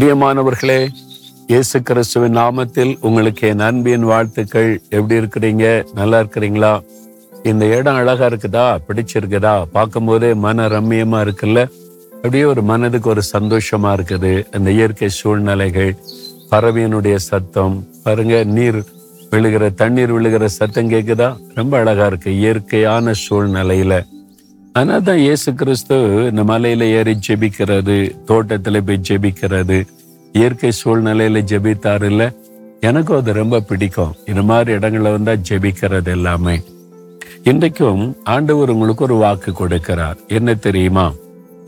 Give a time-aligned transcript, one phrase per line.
[0.00, 0.88] பிரியமானவர்களே
[1.46, 4.80] இயேசு கிறிஸ்துவின் நாமத்தில் உங்களுக்கு என் அன்பின் வாழ்த்துக்கள்.
[4.88, 5.84] எப்படி இருக்கிறீங்க?
[5.94, 6.82] நல்லா இருக்கிறீங்களா?
[7.42, 8.78] இந்த இடம் அழகா இருக்குதா?
[8.88, 9.64] பிடிச்சிருக்குதா?
[9.72, 11.68] பார்க்கும்போதே மன ரம்மியமா இருக்குல்ல?
[12.10, 14.50] அப்படியே ஒரு மனதுக்கு ஒரு சந்தோஷமா இருக்குது.
[14.50, 15.96] அந்த இயற்கை சூழ்நிலைகள்
[16.50, 18.82] பறவையினுடைய சத்தம் பாருங்க நீர்
[19.30, 22.36] விழுகிற தண்ணீர் விழுகிற சத்தம் கேட்குதா ரொம்ப அழகா இருக்கு.
[22.36, 24.06] இயற்கையான சூழ்நிலையில.
[24.80, 25.96] ஆனால் தான் இயேசு கிறிஸ்து
[26.30, 27.96] இந்த மலையில் ஏறி ஜெபிக்கிறது
[28.28, 29.78] தோட்டத்தில் போய் ஜெபிக்கிறது
[30.34, 32.28] இயற்கை சூழ்நிலையில் ஜெபித்தார் இல்லை
[32.80, 34.12] எனக்கும் அது ரொம்ப பிடிக்கும்.
[34.26, 36.54] இந்த மாதிரி இடங்களில் வந்தால் ஜெபிக்கிறது எல்லாமே.
[37.44, 40.16] இன்றைக்கும் ஆண்டவர் உங்களுக்கு ஒரு வாக்கு கொடுக்கிறார்.
[40.38, 41.06] என்ன தெரியுமா?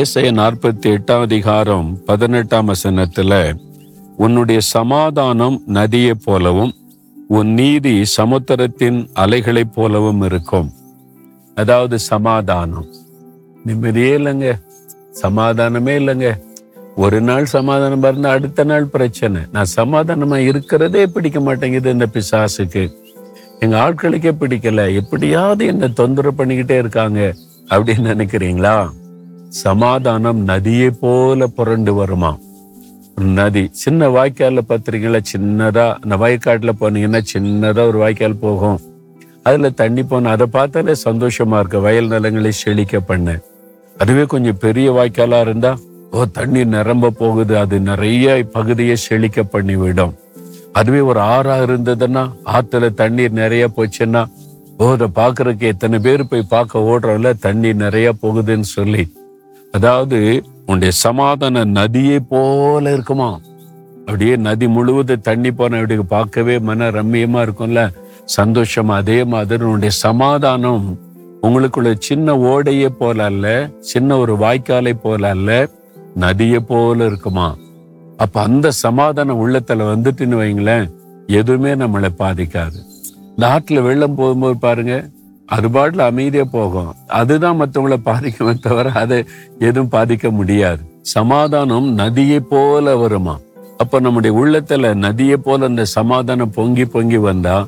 [0.00, 3.38] ஏசாய நாற்பத்தி எட்டாம் அதிகாரம் பதினெட்டாம் வசனத்தில்
[4.16, 6.72] உன்னுடைய சமாதானம் நதியைப் போலவும்
[7.28, 10.70] உன் நீதி சமுத்திரத்தின் அலைகளைப் போலவும் இருக்கும்.
[11.54, 12.86] அதாவது சமாதானம்.
[13.64, 14.62] நிம்மதியே இல்லைங்க.
[15.22, 16.42] சமாதானமே இல்லைங்க.
[16.96, 19.40] ஒரு நாள் சமாதானம் இருந்தா அடுத்த நாள் பிரச்சனை.
[19.52, 22.90] நான் சமாதானமா இருக்கிறதே பிடிக்க மாட்டேங்குது இந்த பிசாசுக்கு.
[23.60, 24.94] எங்க ஆட்களுக்கே பிடிக்கல.
[24.94, 27.34] எப்படியாவது என்ன தொந்தரவு பண்ணிக்கிட்டே இருக்காங்க.
[27.70, 28.90] அப்படின்னு நினைக்கிறீங்களா?
[29.48, 32.38] சமாதானம் நதியை போல புரண்டு வருமா?
[33.20, 33.68] நதி.
[33.72, 35.94] சின்ன வாய்க்காலில் பாத்திரீங்களா சின்னதா.
[35.94, 38.80] அந்த வயக்காட்டில் போனீங்கன்னா சின்னதா ஒரு வாய்க்கால் போகும்.
[39.44, 41.80] அதில் தண்ணி போன அதை பார்த்தாலே சந்தோஷமா இருக்கு.
[41.80, 43.38] வயல் நிலங்களை செழிக்க பண்ண.
[43.98, 45.72] அதுவே கொஞ்சம் பெரிய வாய்க்காலா இருந்தா
[46.10, 47.58] ஓ தண்ணி நிரம்ப போகுது.
[47.58, 50.14] அது நிறைய பகுதியை செழிக்க பண்ணி விடும்
[50.72, 54.22] அதுவே ஒரு ஆறா இருந்ததுன்னா ஆத்துல தண்ணீர் நிறைய போச்சுன்னா
[54.78, 59.04] ஓ அதை பாக்குறதுக்கு எத்தனை பேர் போய் பார்க்க ஓடுறோம்ல தண்ணி நிறைய போகுதுன்னு சொல்லி.
[59.72, 63.40] அதாவது உன்னுடைய சமாதான நதியை போல இருக்குமா?
[63.98, 67.82] அப்படியே நதி முழுவதும் தண்ணி போன இப்படி பார்க்கவே மன ரம்மியமா இருக்கும்ல?
[68.24, 70.98] சந்தோஷம் அதே மாதிரி உன்னுடைய சமாதானம்
[71.42, 75.68] உங்களுக்குள்ள சின்ன ஓடையே போல அல்ல சின்ன ஒரு வாய்க்காலை போல அல்ல
[76.14, 77.56] நதியை போல இருக்குமா?
[78.16, 80.90] அப்ப அந்த சமாதானம் உள்ளத்துல வந்துட்டுன்னு வைங்களேன்
[81.26, 82.76] எதுவுமே நம்மளை பாதிக்காது.
[83.36, 85.08] நாட்டில் வெள்ளம் போகும்போது பாருங்க
[85.46, 86.94] அது பாட்டில் அமைதியாக போகும்.
[87.06, 89.24] அதுதான் மற்றவங்களை பாதிக்குமே தவிர அதை
[89.58, 90.78] எதுவும் பாதிக்க முடியாது.
[91.00, 93.38] சமாதானம் நதியை போல வருமா?
[93.76, 97.66] அப்ப நம்முடைய உள்ளத்துல நதியை போல அந்த சமாதானம் பொங்கி பொங்கி வந்தா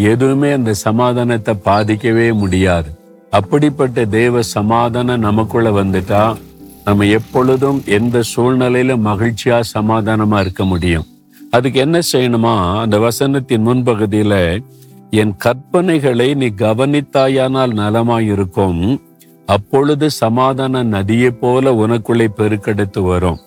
[0.00, 2.90] எதுவுமே அந்த சமாதானத்தை பாதிக்கவே முடியாது.
[3.30, 6.36] அப்படிப்பட்ட தேவ சமாதானம் நமக்குள்ள வந்துட்டா
[6.84, 11.04] நம்ம எப்பொழுதும் எந்த சூழ்நிலையில மகிழ்ச்சியா சமாதானமா இருக்க முடியும்.
[11.50, 12.80] அதுக்கு என்ன செய்யணுமா?
[12.80, 14.62] அந்த வசனத்தின் முன்பகுதியில
[15.10, 19.00] என் கற்பனைகளை நீ கவனித்தாயானால் நலமாயிருக்கும்.
[19.46, 23.38] அப்பொழுது சமாதான நதியை போல உனக்குள்ளே பெருக்கெடுத்து வரும்.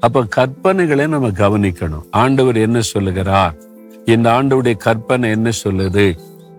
[0.00, 2.06] அப்ப கற்பனைகளை நம்ம கவனிக்கணும்.
[2.10, 3.54] ஆண்டவர் என்ன சொல்லுகிறார்?
[4.12, 6.06] இந்த ஆண்டவுடைய கற்பனை என்ன சொல்லுது?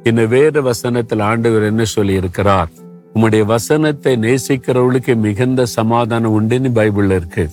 [0.03, 2.69] இந்த வேத வசனத்தில் ஆண்டவர் என்ன சொல்லி இருக்கிறார்
[3.15, 7.45] உம்முடைய வசனத்தை நேசிக்கிறவளுக்கு மிகுந்த சமாதானம் உண்டுன்னு பைபிள்ல இருக்கு.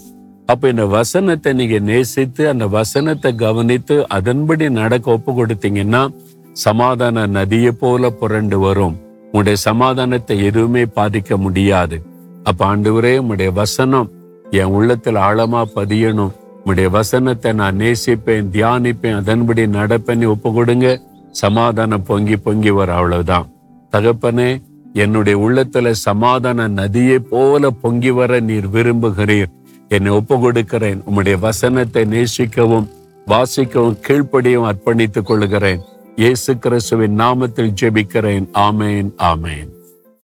[0.46, 6.02] அப்ப இந்த வசனத்தை நீங்க நேசித்து அந்த வசனத்தை கவனித்து அதன்படி நடக்க ஒப்பு கொடுத்தீங்கன்னா
[6.52, 8.96] சமாதான நதியை போல புரண்டு வரும்.
[9.24, 11.98] உங்களுடைய சமாதானத்தை எதுவுமே பாதிக்க முடியாது.
[12.44, 14.10] அப்ப ஆண்டவரே உங்களுடைய வசனம்
[14.50, 16.34] என் உள்ளத்தில் ஆழமா பதியணும்.
[16.64, 20.88] உம்முடைய வசனத்தை நான் நேசிப்பேன் தியானிப்பேன் அதன்படி நடப்பேன்னு ஒப்பு கொடுங்க
[21.30, 23.46] சமாதானம் பொங்கி பொங்கி வர அவ்வளவுதான்.
[23.92, 24.50] தகப்பனே
[24.92, 29.50] என்னுடைய உள்ளத்துல சமாதான நதியை போல பொங்கி வர நீர் விரும்புகிறீர்.
[29.88, 32.88] என்னை ஒப்பு கொடுக்கிறேன் உம்முடைய வசனத்தை நேசிக்கவும்
[33.26, 35.82] வாசிக்கவும் கீழ்ப்படியும் அர்ப்பணித்துக் கொள்கிறேன்.
[36.16, 38.46] இயேசு கிறிஸ்துவின் நாமத்தில் ஜெபிக்கிறேன்.
[38.68, 39.68] ஆமேன் ஆமேன்.